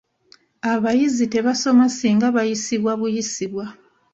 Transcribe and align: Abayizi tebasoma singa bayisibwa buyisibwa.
Abayizi 0.71 1.25
tebasoma 1.33 1.85
singa 1.97 2.27
bayisibwa 2.35 2.91
buyisibwa. 2.99 3.65